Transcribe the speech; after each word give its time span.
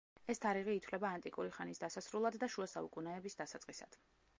ეს 0.33 0.39
თარიღი 0.45 0.73
ითვლება 0.77 1.11
ანტიკური 1.17 1.53
ხანის 1.59 1.83
დასასრულად 1.85 2.41
და 2.45 2.53
შუა 2.55 2.71
საუკუნეების 2.77 3.43
დასაწყისად. 3.45 4.07